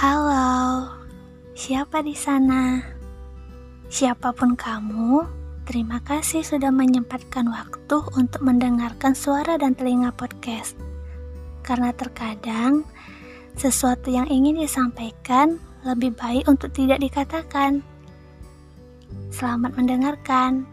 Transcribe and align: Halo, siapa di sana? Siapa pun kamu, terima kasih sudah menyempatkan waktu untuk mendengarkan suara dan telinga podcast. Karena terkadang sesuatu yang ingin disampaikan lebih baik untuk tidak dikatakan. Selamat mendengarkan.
Halo, 0.00 0.88
siapa 1.52 2.00
di 2.00 2.16
sana? 2.16 2.80
Siapa 3.92 4.32
pun 4.32 4.56
kamu, 4.56 5.28
terima 5.68 6.00
kasih 6.00 6.40
sudah 6.40 6.72
menyempatkan 6.72 7.44
waktu 7.44 8.00
untuk 8.16 8.40
mendengarkan 8.40 9.12
suara 9.12 9.60
dan 9.60 9.76
telinga 9.76 10.08
podcast. 10.16 10.72
Karena 11.60 11.92
terkadang 11.92 12.88
sesuatu 13.60 14.08
yang 14.08 14.24
ingin 14.32 14.64
disampaikan 14.64 15.60
lebih 15.84 16.16
baik 16.16 16.48
untuk 16.48 16.72
tidak 16.72 17.04
dikatakan. 17.04 17.84
Selamat 19.28 19.76
mendengarkan. 19.76 20.64